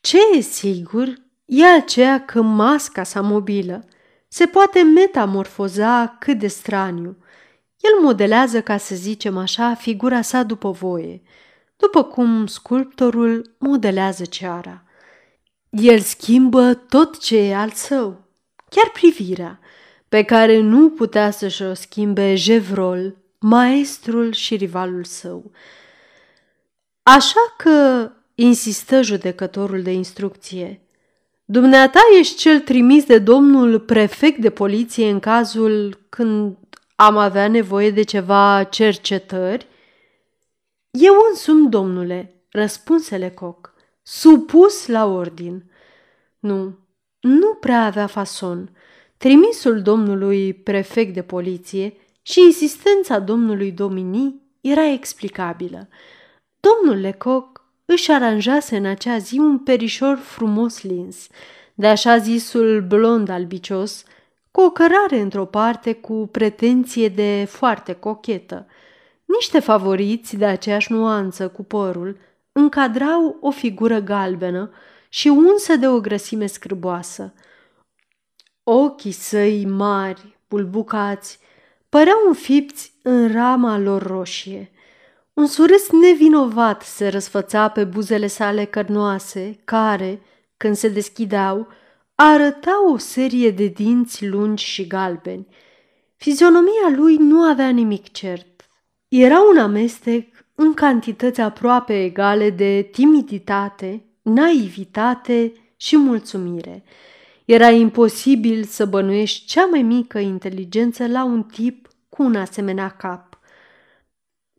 Ce 0.00 0.18
e 0.36 0.40
sigur 0.40 1.14
e 1.44 1.66
aceea 1.66 2.24
că 2.24 2.42
masca 2.42 3.02
sa 3.02 3.20
mobilă 3.20 3.84
se 4.28 4.46
poate 4.46 4.82
metamorfoza 4.82 6.16
cât 6.18 6.38
de 6.38 6.46
straniu. 6.46 7.16
El 7.80 8.02
modelează, 8.02 8.62
ca 8.62 8.76
să 8.76 8.94
zicem 8.94 9.36
așa, 9.36 9.74
figura 9.74 10.22
sa 10.22 10.42
după 10.42 10.70
voie, 10.70 11.22
după 11.76 12.02
cum 12.02 12.46
sculptorul 12.46 13.54
modelează 13.58 14.24
ceara. 14.24 14.82
El 15.70 16.00
schimbă 16.00 16.74
tot 16.74 17.18
ce 17.18 17.36
e 17.36 17.56
al 17.56 17.70
său, 17.70 18.24
chiar 18.70 18.90
privirea, 18.90 19.60
pe 20.08 20.22
care 20.22 20.60
nu 20.60 20.90
putea 20.90 21.30
să-și 21.30 21.62
o 21.62 21.74
schimbe 21.74 22.34
Gevrol, 22.34 23.16
maestrul 23.38 24.32
și 24.32 24.56
rivalul 24.56 25.04
său. 25.04 25.50
Așa 27.14 27.54
că 27.56 28.10
insistă 28.34 29.02
judecătorul 29.02 29.82
de 29.82 29.92
instrucție. 29.92 30.80
Dumneata 31.44 32.00
ești 32.18 32.36
cel 32.36 32.60
trimis 32.60 33.04
de 33.04 33.18
domnul 33.18 33.80
prefect 33.80 34.38
de 34.38 34.50
poliție 34.50 35.10
în 35.10 35.20
cazul 35.20 36.06
când 36.08 36.56
am 36.96 37.16
avea 37.16 37.48
nevoie 37.48 37.90
de 37.90 38.02
ceva 38.02 38.64
cercetări? 38.64 39.66
Eu 40.90 41.14
însumi, 41.30 41.70
domnule, 41.70 42.44
răspunse 42.50 43.16
Lecoq, 43.16 43.74
supus 44.02 44.86
la 44.86 45.04
ordin. 45.06 45.70
Nu, 46.38 46.78
nu 47.20 47.54
prea 47.60 47.84
avea 47.84 48.06
fason. 48.06 48.70
Trimisul 49.16 49.82
domnului 49.82 50.54
prefect 50.54 51.14
de 51.14 51.22
poliție 51.22 51.96
și 52.22 52.40
insistența 52.40 53.18
domnului 53.18 53.72
Domini 53.72 54.42
era 54.60 54.84
explicabilă. 54.86 55.88
Domnul 56.60 57.00
Lecoq 57.00 57.62
își 57.84 58.10
aranjase 58.10 58.76
în 58.76 58.84
acea 58.84 59.18
zi 59.18 59.38
un 59.38 59.58
perișor 59.58 60.16
frumos 60.16 60.82
lins, 60.82 61.26
de 61.74 61.86
așa 61.86 62.18
zisul 62.18 62.82
blond 62.82 63.28
albicios, 63.28 64.04
cu 64.50 64.60
o 64.60 64.70
cărare 64.70 65.20
într-o 65.20 65.44
parte 65.44 65.92
cu 65.92 66.28
pretenție 66.32 67.08
de 67.08 67.46
foarte 67.48 67.92
cochetă. 67.92 68.66
Niște 69.24 69.58
favoriți 69.60 70.36
de 70.36 70.44
aceeași 70.44 70.92
nuanță 70.92 71.48
cu 71.48 71.64
părul 71.64 72.18
încadrau 72.52 73.36
o 73.40 73.50
figură 73.50 73.98
galbenă 73.98 74.70
și 75.08 75.28
unsă 75.28 75.76
de 75.76 75.88
o 75.88 76.00
grăsime 76.00 76.46
scârboasă. 76.46 77.34
Ochii 78.62 79.12
săi 79.12 79.64
mari, 79.64 80.38
bulbucați, 80.48 81.38
păreau 81.88 82.18
înfipți 82.26 82.92
în 83.02 83.32
rama 83.32 83.78
lor 83.78 84.02
roșie– 84.02 84.70
un 85.38 85.46
surâs 85.46 85.90
nevinovat 85.90 86.82
se 86.82 87.08
răsfăța 87.08 87.68
pe 87.68 87.84
buzele 87.84 88.26
sale 88.26 88.64
cărnoase, 88.64 89.58
care, 89.64 90.20
când 90.56 90.76
se 90.76 90.88
deschideau, 90.88 91.68
arătau 92.14 92.92
o 92.92 92.96
serie 92.96 93.50
de 93.50 93.66
dinți 93.66 94.26
lungi 94.26 94.64
și 94.64 94.86
galbeni. 94.86 95.46
Fizionomia 96.16 96.96
lui 96.96 97.16
nu 97.16 97.42
avea 97.42 97.68
nimic 97.68 98.12
cert. 98.12 98.68
Era 99.08 99.40
un 99.50 99.58
amestec 99.58 100.26
în 100.54 100.74
cantități 100.74 101.40
aproape 101.40 102.02
egale 102.02 102.50
de 102.50 102.88
timiditate, 102.92 104.04
naivitate 104.22 105.52
și 105.76 105.96
mulțumire. 105.96 106.82
Era 107.44 107.70
imposibil 107.70 108.64
să 108.64 108.86
bănuiești 108.86 109.46
cea 109.46 109.66
mai 109.66 109.82
mică 109.82 110.18
inteligență 110.18 111.06
la 111.06 111.24
un 111.24 111.42
tip 111.42 111.88
cu 112.08 112.22
un 112.22 112.34
asemenea 112.34 112.88
cap. 112.88 113.27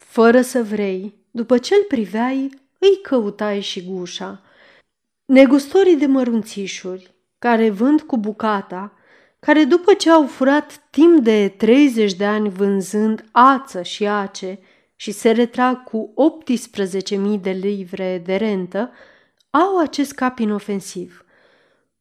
Fără 0.10 0.42
să 0.42 0.64
vrei, 0.64 1.14
după 1.32 1.58
ce 1.58 1.76
îl 1.76 1.84
priveai, 1.88 2.50
îi 2.80 3.02
căutai 3.02 3.60
și 3.60 3.86
gușa. 3.86 4.42
Negustorii 5.26 5.96
de 5.96 6.06
mărunțișuri, 6.06 7.16
care 7.40 7.70
vând 7.70 8.02
cu 8.02 8.18
bucata, 8.18 8.94
care 9.40 9.64
după 9.64 9.94
ce 9.94 10.10
au 10.10 10.26
furat 10.26 10.88
timp 10.90 11.24
de 11.24 11.54
30 11.58 12.14
de 12.14 12.26
ani 12.26 12.50
vânzând 12.50 13.26
ață 13.32 13.82
și 13.82 14.08
ace 14.08 14.60
și 14.96 15.12
se 15.12 15.32
retrag 15.32 15.84
cu 15.84 16.14
18.000 17.36 17.42
de 17.42 17.52
livre 17.52 18.22
de 18.26 18.36
rentă, 18.36 18.92
au 19.50 19.80
acest 19.80 20.14
cap 20.14 20.40
inofensiv. 20.40 21.26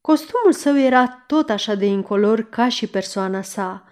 Costumul 0.01 0.53
său 0.53 0.79
era 0.79 1.25
tot 1.27 1.51
așa 1.51 1.75
de 1.75 1.87
incolor 1.87 2.43
ca 2.43 2.69
și 2.69 2.87
persoana 2.87 3.43
sa. 3.43 3.85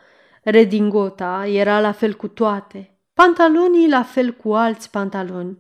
Redingota 0.43 1.47
era 1.47 1.81
la 1.81 1.93
fel 1.93 2.15
cu 2.15 2.29
toate, 2.29 2.96
pantalonii 3.17 3.89
la 3.89 4.03
fel 4.03 4.33
cu 4.33 4.55
alți 4.55 4.91
pantaloni. 4.91 5.59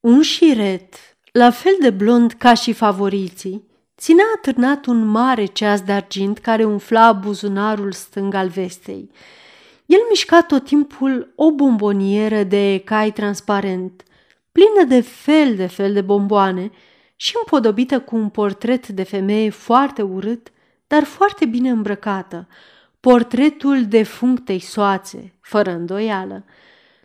Un 0.00 0.22
șiret, 0.22 0.94
la 1.32 1.50
fel 1.50 1.76
de 1.80 1.90
blond 1.90 2.32
ca 2.32 2.54
și 2.54 2.72
favoriții, 2.72 3.64
ținea 3.96 4.24
atârnat 4.36 4.86
un 4.86 5.04
mare 5.04 5.44
ceas 5.44 5.80
de 5.80 5.92
argint 5.92 6.38
care 6.38 6.64
umfla 6.64 7.12
buzunarul 7.12 7.92
stâng 7.92 8.34
al 8.34 8.48
vestei. 8.48 9.10
El 9.86 9.98
mișca 10.08 10.42
tot 10.42 10.64
timpul 10.64 11.32
o 11.36 11.52
bombonieră 11.52 12.42
de 12.42 12.82
cai 12.84 13.12
transparent, 13.12 14.02
plină 14.52 14.84
de 14.88 15.00
fel 15.00 15.54
de 15.54 15.66
fel 15.66 15.92
de 15.92 16.00
bomboane 16.00 16.70
și 17.16 17.34
împodobită 17.36 18.00
cu 18.00 18.16
un 18.16 18.28
portret 18.28 18.88
de 18.88 19.02
femeie 19.02 19.50
foarte 19.50 20.02
urât, 20.02 20.52
dar 20.86 21.04
foarte 21.04 21.44
bine 21.44 21.70
îmbrăcată, 21.70 22.48
portretul 23.06 23.84
de 23.84 24.02
functei 24.02 24.58
soațe, 24.58 25.34
fără 25.40 25.70
îndoială. 25.70 26.44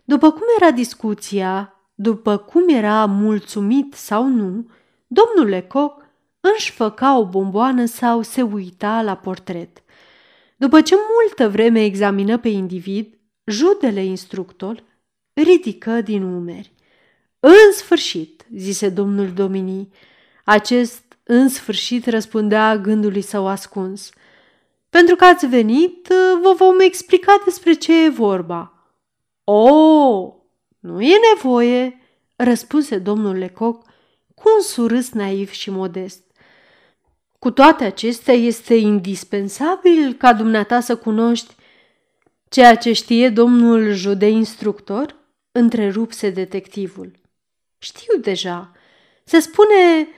După 0.04 0.30
cum 0.30 0.42
era 0.58 0.70
discuția, 0.70 1.74
după 1.94 2.36
cum 2.36 2.68
era 2.68 3.06
mulțumit 3.06 3.94
sau 3.94 4.26
nu, 4.26 4.70
domnul 5.06 5.54
Lecoq 5.54 5.92
își 6.40 6.70
făca 6.70 7.18
o 7.18 7.26
bomboană 7.26 7.84
sau 7.84 8.22
se 8.22 8.42
uita 8.42 9.02
la 9.02 9.16
portret. 9.16 9.82
După 10.56 10.80
ce 10.80 10.94
multă 10.94 11.48
vreme 11.48 11.84
examină 11.84 12.38
pe 12.38 12.48
individ, 12.48 13.18
judele 13.44 14.04
instructor 14.04 14.82
ridică 15.32 16.00
din 16.00 16.22
umeri. 16.22 16.72
În 17.40 17.72
sfârșit, 17.74 18.46
zise 18.54 18.88
domnul 18.88 19.32
Domini, 19.32 19.88
acest 20.44 21.02
în 21.22 21.48
sfârșit 21.48 22.06
răspundea 22.06 22.76
gândului 22.76 23.22
său 23.22 23.46
ascuns. 23.46 24.10
Pentru 24.92 25.16
că 25.16 25.24
ați 25.24 25.46
venit, 25.46 26.08
vă 26.42 26.54
vom 26.56 26.80
explica 26.80 27.42
despre 27.44 27.72
ce 27.72 28.04
e 28.04 28.08
vorba. 28.08 28.72
O, 29.44 29.70
nu 30.78 31.00
e 31.02 31.14
nevoie, 31.34 32.00
răspunse 32.36 32.98
domnul 32.98 33.36
Lecoq 33.36 33.82
cu 34.34 34.42
un 34.56 34.62
surâs 34.62 35.10
naiv 35.10 35.50
și 35.50 35.70
modest. 35.70 36.22
Cu 37.38 37.50
toate 37.50 37.84
acestea, 37.84 38.34
este 38.34 38.74
indispensabil 38.74 40.12
ca 40.12 40.32
dumneata 40.32 40.80
să 40.80 40.96
cunoști 40.96 41.54
ceea 42.48 42.76
ce 42.76 42.92
știe 42.92 43.28
domnul 43.28 43.92
jude 43.92 44.28
instructor? 44.28 45.16
Întrerupse 45.52 46.30
detectivul. 46.30 47.12
Știu 47.78 48.18
deja. 48.20 48.72
Se 49.24 49.38
spune 49.38 50.08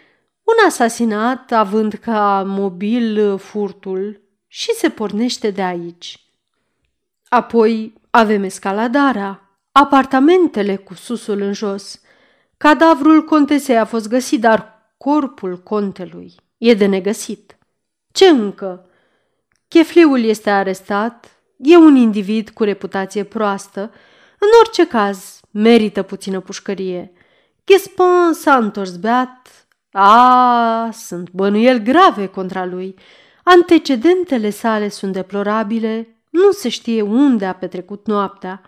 un 0.43 0.67
asasinat 0.67 1.53
având 1.53 1.93
ca 1.93 2.43
mobil 2.47 3.39
furtul 3.39 4.23
și 4.57 4.73
se 4.75 4.91
pornește 4.91 5.51
de 5.51 5.63
aici. 5.63 6.29
Apoi 7.29 7.93
avem 8.11 8.43
escaladarea, 8.43 9.59
apartamentele 9.73 10.77
cu 10.77 10.95
susul 10.95 11.41
în 11.41 11.53
jos. 11.53 12.01
Cadavrul 12.57 13.25
contesei 13.25 13.79
a 13.79 13.85
fost 13.85 14.09
găsit, 14.09 14.41
dar 14.41 14.89
corpul 14.97 15.63
contelui 15.63 16.35
e 16.59 16.75
de 16.75 16.87
negăsit. 16.87 17.59
Ce 18.13 18.27
încă? 18.29 18.89
Chefliul 19.69 20.23
este 20.25 20.51
arestat, 20.51 21.43
e 21.57 21.77
un 21.77 21.97
individ 21.97 22.51
cu 22.51 22.63
reputație 22.63 23.25
proastă, 23.25 23.81
în 24.39 24.49
orice 24.61 24.87
caz 24.87 25.41
merită 25.51 26.03
puțină 26.03 26.41
pușcărie. 26.41 27.13
Gespin 27.65 28.33
s-a 28.33 28.57
întors 28.57 28.97
beat, 28.97 29.67
a, 29.93 30.91
sunt 30.93 31.31
bănuieli 31.31 31.83
grave 31.83 32.27
contra 32.27 32.65
lui. 32.65 32.95
Antecedentele 33.45 34.51
sale 34.51 34.89
sunt 34.89 35.13
deplorabile, 35.13 36.17
nu 36.31 36.51
se 36.51 36.69
știe 36.69 37.03
unde 37.03 37.47
a 37.47 37.55
petrecut 37.55 38.07
noaptea. 38.07 38.63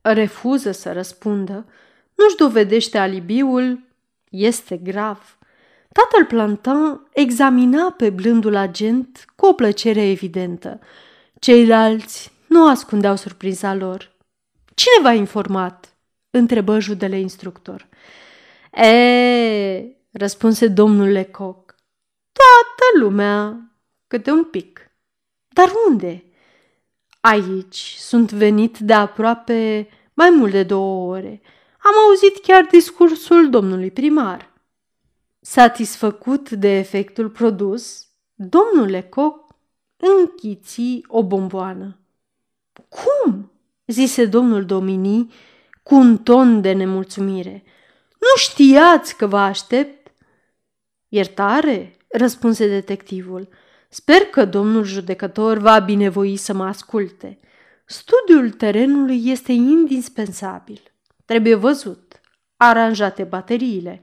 Refuză 0.00 0.70
să 0.70 0.92
răspundă, 0.92 1.66
nu-și 2.14 2.36
dovedește 2.36 2.98
alibiul, 2.98 3.80
este 4.30 4.76
grav. 4.76 5.38
Tatăl 5.92 6.26
Plantin 6.26 7.00
examina 7.12 7.90
pe 7.90 8.10
blândul 8.10 8.56
agent 8.56 9.24
cu 9.36 9.46
o 9.46 9.52
plăcere 9.52 10.08
evidentă. 10.08 10.80
Ceilalți 11.38 12.32
nu 12.48 12.68
ascundeau 12.68 13.16
surpriza 13.16 13.74
lor. 13.74 14.12
Cine 14.74 15.02
v-a 15.02 15.12
informat?" 15.12 15.96
întrebă 16.30 16.78
judele 16.78 17.18
instructor. 17.18 17.88
E, 18.72 19.96
răspunse 20.12 20.68
domnul 20.68 21.12
Lecoq. 21.12 21.74
Toată 22.32 22.98
lumea, 23.00 23.71
câte 24.12 24.30
un 24.30 24.44
pic. 24.44 24.90
Dar 25.48 25.72
unde? 25.88 26.24
Aici 27.20 27.94
sunt 27.98 28.32
venit 28.32 28.78
de 28.78 28.92
aproape 28.92 29.88
mai 30.14 30.30
mult 30.30 30.52
de 30.52 30.62
două 30.62 31.14
ore. 31.14 31.40
Am 31.78 31.92
auzit 32.06 32.38
chiar 32.42 32.64
discursul 32.70 33.50
domnului 33.50 33.90
primar. 33.90 34.52
Satisfăcut 35.40 36.50
de 36.50 36.68
efectul 36.68 37.30
produs, 37.30 38.08
domnul 38.34 38.90
Lecoq 38.90 39.56
închiți 39.96 41.04
o 41.06 41.24
bomboană. 41.24 42.00
Cum? 42.88 43.52
zise 43.86 44.26
domnul 44.26 44.64
Domini 44.64 45.34
cu 45.82 45.94
un 45.94 46.18
ton 46.18 46.60
de 46.60 46.72
nemulțumire. 46.72 47.62
Nu 48.18 48.36
știați 48.36 49.16
că 49.16 49.26
vă 49.26 49.38
aștept? 49.38 50.12
Iertare, 51.08 51.96
răspunse 52.08 52.68
detectivul. 52.68 53.48
Sper 53.94 54.20
că 54.20 54.44
domnul 54.44 54.84
judecător 54.84 55.58
va 55.58 55.78
binevoi 55.78 56.36
să 56.36 56.52
mă 56.52 56.64
asculte. 56.64 57.38
Studiul 57.84 58.50
terenului 58.50 59.22
este 59.24 59.52
indispensabil. 59.52 60.80
Trebuie 61.24 61.54
văzut, 61.54 62.20
aranjate 62.56 63.22
bateriile, 63.22 64.00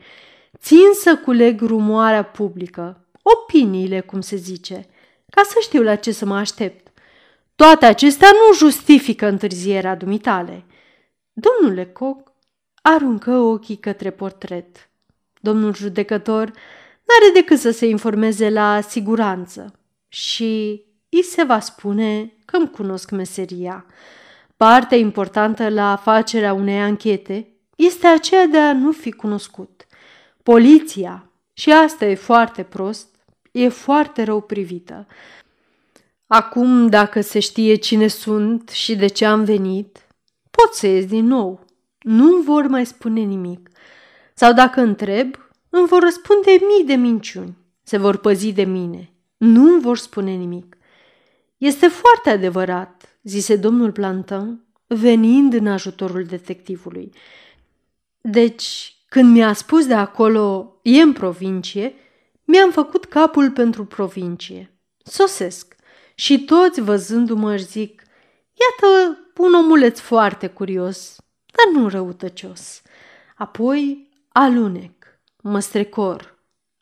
Țin 0.58 0.90
să 0.94 1.18
culeg 1.18 1.62
rumoarea 1.62 2.24
publică, 2.24 3.08
opiniile, 3.22 4.00
cum 4.00 4.22
se 4.22 4.36
zice, 4.36 4.86
ca 5.30 5.42
să 5.44 5.56
știu 5.62 5.84
la 5.84 5.96
ce 5.96 6.12
să 6.12 6.26
mă 6.26 6.36
aștept. 6.36 6.88
Toate 7.56 7.86
acestea 7.86 8.30
nu 8.32 8.56
justifică 8.56 9.28
întârzierea 9.28 9.96
dumitale. 9.96 10.66
Domnule 11.34 11.86
Coc 11.86 12.32
aruncă 12.82 13.32
ochii 13.32 13.78
către 13.78 14.12
portret. 14.12 14.90
Domnul 15.42 15.74
judecător 15.76 16.46
n-are 16.46 17.32
decât 17.34 17.60
să 17.60 17.72
se 17.72 17.86
informeze 17.86 18.50
la 18.50 18.82
siguranță 18.82 19.74
și 20.10 20.84
îi 21.10 21.24
se 21.24 21.44
va 21.44 21.60
spune 21.60 22.34
că 22.46 22.58
îmi 22.58 22.70
cunosc 22.70 23.12
meseria. 23.12 23.86
Partea 24.58 24.98
importantă 24.98 25.70
la 25.70 25.96
facerea 25.96 26.54
unei 26.54 26.80
anchete 26.80 27.48
este 27.76 28.08
aceea 28.08 28.46
de 28.46 28.58
a 28.58 28.74
nu 28.74 28.92
fi 28.92 29.12
cunoscut. 29.12 29.86
Poliția, 30.44 31.30
și 31.54 31.72
asta 31.72 32.06
e 32.06 32.16
foarte 32.16 32.64
prost, 32.64 33.08
e 33.52 33.68
foarte 33.68 34.24
rău 34.24 34.42
privită. 34.42 35.08
Acum, 36.28 36.88
dacă 36.88 37.22
se 37.22 37.40
știe 37.40 37.76
cine 37.76 38.08
sunt 38.08 38.70
și 38.70 38.96
de 38.96 39.08
ce 39.08 39.26
am 39.26 39.44
venit, 39.44 40.08
pot 40.52 40.74
să 40.74 40.88
ies 40.88 41.06
din 41.06 41.26
nou. 41.26 41.66
Nu 42.00 42.36
vor 42.36 42.68
mai 42.68 42.86
spune 42.86 43.22
nimic. 43.22 43.70
Sau 44.34 44.54
dacă 44.54 44.82
întreb, 44.82 45.36
îmi 45.70 45.88
vor 45.88 46.02
răspunde 46.02 46.50
mii 46.52 46.86
de 46.86 46.94
minciuni. 46.94 47.58
Se 47.84 47.98
vor 47.98 48.18
păzi 48.18 48.52
de 48.52 48.64
mine. 48.64 49.09
Nu 49.40 49.72
îmi 49.72 49.82
vor 49.82 49.98
spune 49.98 50.32
nimic. 50.32 50.78
Este 51.58 51.88
foarte 51.88 52.30
adevărat, 52.30 53.18
zise 53.24 53.56
domnul 53.56 53.92
Plantin, 53.92 54.64
venind 54.88 55.54
în 55.54 55.68
ajutorul 55.68 56.24
detectivului. 56.24 57.14
Deci, 58.22 58.96
când 59.08 59.34
mi-a 59.34 59.54
spus 59.54 59.86
de 59.86 59.94
acolo, 59.94 60.80
e 60.82 61.02
în 61.02 61.14
provincie, 61.14 61.94
mi-am 62.44 62.72
făcut 62.72 63.06
capul 63.06 63.52
pentru 63.52 63.86
provincie. 63.86 64.80
Sosesc 65.04 65.76
și 66.16 66.46
toți 66.46 66.82
văzându-mă 66.82 67.54
își 67.54 67.66
zic, 67.66 68.04
iată 68.54 69.18
un 69.38 69.54
omuleț 69.54 70.00
foarte 70.00 70.48
curios, 70.48 71.16
dar 71.46 71.82
nu 71.82 71.90
răutăcios. 71.90 72.82
Apoi 73.36 74.10
alunec, 74.28 75.06
mă 75.42 75.60
strecor, 75.60 76.40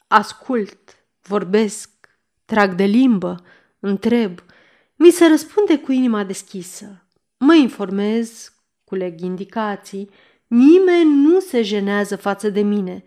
ascult, 0.07 1.05
vorbesc, 1.21 1.96
trag 2.47 2.73
de 2.73 2.83
limbă, 2.83 3.43
întreb, 3.79 4.39
mi 4.95 5.11
se 5.11 5.27
răspunde 5.27 5.79
cu 5.79 5.91
inima 5.91 6.23
deschisă, 6.23 7.05
mă 7.37 7.55
informez, 7.55 8.53
culeg 8.83 9.19
indicații, 9.19 10.09
Nimeni 10.47 11.21
nu 11.21 11.39
se 11.39 11.61
jenează 11.61 12.15
față 12.15 12.49
de 12.49 12.61
mine. 12.61 13.03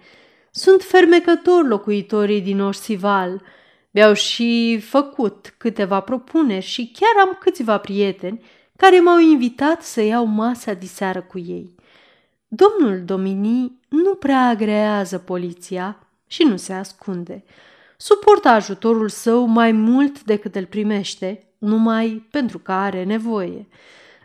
Sunt 0.50 0.82
fermecători 0.82 1.68
locuitorii 1.68 2.40
din 2.40 2.60
Orsival. 2.60 3.42
Mi-au 3.90 4.12
și 4.12 4.80
făcut 4.88 5.54
câteva 5.58 6.00
propuneri 6.00 6.64
și 6.64 6.92
chiar 6.98 7.26
am 7.26 7.36
câțiva 7.40 7.78
prieteni 7.78 8.44
care 8.76 9.00
m-au 9.00 9.18
invitat 9.18 9.82
să 9.82 10.00
iau 10.00 10.24
masa 10.24 10.72
diseară 10.72 11.22
cu 11.22 11.38
ei. 11.38 11.74
Domnul 12.48 13.04
Domini 13.04 13.80
nu 13.88 14.14
prea 14.14 14.48
agrează 14.48 15.18
poliția 15.18 16.08
și 16.26 16.42
nu 16.42 16.56
se 16.56 16.72
ascunde. 16.72 17.44
Suportă 18.02 18.48
ajutorul 18.48 19.08
său 19.08 19.44
mai 19.44 19.72
mult 19.72 20.22
decât 20.22 20.54
îl 20.54 20.66
primește, 20.66 21.54
numai 21.58 22.26
pentru 22.30 22.58
că 22.58 22.72
are 22.72 23.04
nevoie. 23.04 23.68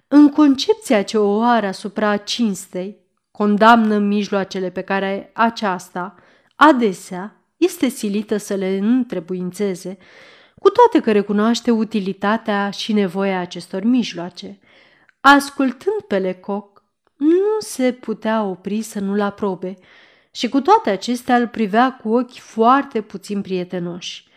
În 0.07 0.29
concepția 0.29 1.03
ce 1.03 1.17
o 1.17 1.41
are 1.41 1.67
asupra 1.67 2.17
cinstei, 2.17 2.97
condamnă 3.31 3.97
mijloacele 3.97 4.69
pe 4.69 4.81
care 4.81 5.31
aceasta, 5.33 6.15
adesea, 6.55 7.41
este 7.57 7.87
silită 7.87 8.37
să 8.37 8.53
le 8.53 8.77
întrebuințeze, 8.77 9.97
cu 10.59 10.69
toate 10.69 10.99
că 10.99 11.11
recunoaște 11.11 11.71
utilitatea 11.71 12.69
și 12.69 12.93
nevoia 12.93 13.39
acestor 13.39 13.83
mijloace. 13.83 14.59
Ascultând 15.19 16.01
pe 16.07 16.19
Lecoq, 16.19 16.83
nu 17.17 17.59
se 17.59 17.91
putea 17.91 18.43
opri 18.43 18.81
să 18.81 18.99
nu-l 18.99 19.21
aprobe 19.21 19.77
și 20.35 20.49
cu 20.49 20.61
toate 20.61 20.89
acestea 20.89 21.37
îl 21.37 21.47
privea 21.47 21.93
cu 21.93 22.09
ochi 22.09 22.37
foarte 22.37 23.01
puțin 23.01 23.41
prietenoși. 23.41 24.27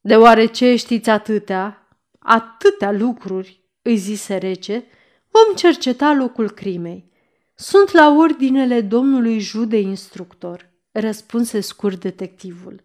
Deoarece 0.00 0.76
știți 0.76 1.10
atâtea, 1.10 1.88
atâtea 2.18 2.92
lucruri, 2.92 3.60
îi 3.82 3.96
zise 3.96 4.36
rece, 4.36 4.84
vom 5.30 5.54
cerceta 5.54 6.12
locul 6.12 6.50
crimei. 6.50 7.12
Sunt 7.54 7.92
la 7.92 8.14
ordinele 8.16 8.80
domnului 8.80 9.38
jude 9.38 9.78
instructor, 9.78 10.70
răspunse 10.92 11.60
scurt 11.60 12.00
detectivul. 12.00 12.80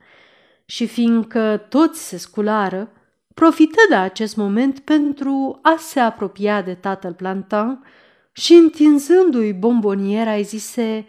Și 0.65 0.87
fiindcă 0.87 1.65
toți 1.69 2.07
se 2.07 2.17
sculară, 2.17 2.91
profită 3.33 3.81
de 3.89 3.95
acest 3.95 4.35
moment 4.35 4.79
pentru 4.79 5.59
a 5.61 5.75
se 5.79 5.99
apropia 5.99 6.61
de 6.61 6.73
tatăl 6.73 7.13
Plantan 7.13 7.83
și 8.31 8.53
întinzându-i 8.53 9.53
bomboniera 9.53 10.33
îi 10.33 10.43
zise 10.43 11.07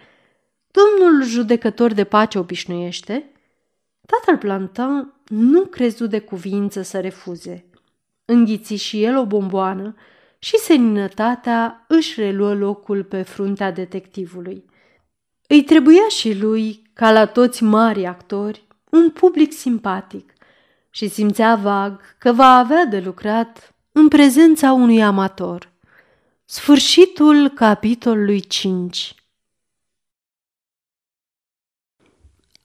Domnul 0.71 1.10
judecător 1.23 1.93
de 1.93 2.05
pace 2.05 2.39
obișnuiește? 2.39 3.31
Tatăl 4.07 4.39
Plantan 4.39 5.15
nu 5.27 5.65
crezu 5.65 6.07
de 6.07 6.21
cuvință 6.21 6.83
să 6.83 7.01
refuze. 7.01 7.65
Înghiți 8.25 8.75
și 8.75 9.03
el 9.03 9.17
o 9.17 9.27
bomboană 9.27 9.95
și 10.39 10.57
seninătatea 10.57 11.85
își 11.89 12.21
reluă 12.21 12.55
locul 12.55 13.05
pe 13.05 13.23
fruntea 13.23 13.73
detectivului. 13.73 14.65
Îi 15.47 15.63
trebuia 15.63 16.09
și 16.09 16.39
lui, 16.39 16.83
ca 16.93 17.13
la 17.13 17.27
toți 17.27 17.63
mari 17.63 18.07
actori, 18.07 18.67
un 18.91 19.11
public 19.11 19.53
simpatic 19.53 20.33
și 20.91 21.09
simțea 21.09 21.57
vag 21.57 22.01
că 22.19 22.33
va 22.33 22.57
avea 22.57 22.85
de 22.85 22.99
lucrat 22.99 23.75
în 23.93 24.09
prezența 24.09 24.73
unui 24.73 25.03
amator. 25.03 25.73
Sfârșitul 26.45 27.49
capitolului 27.49 28.41
5 28.41 29.15